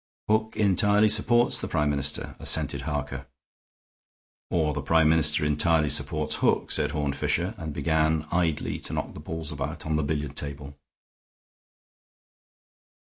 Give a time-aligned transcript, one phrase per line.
[0.27, 3.27] "Hook entirely supports the Prime Minister," assented Harker.
[4.49, 9.13] "Or the Prime Minister entirely supports Hook," said Horne Fisher, and began idly to knock
[9.13, 10.75] the balls about on the billiard table.